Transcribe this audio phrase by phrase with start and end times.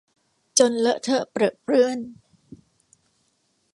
[0.59, 1.99] จนเลอะเทอะเปรอะเปื้อน